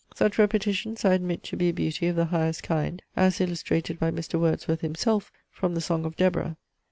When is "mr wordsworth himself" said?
4.09-5.31